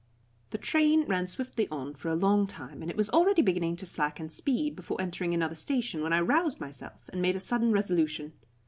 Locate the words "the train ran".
0.49-1.27